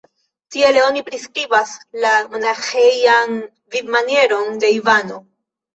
[0.53, 1.75] Tiele oni priskribas
[2.07, 3.39] la monaĥejan
[3.77, 5.25] vivmanieron de Ivano.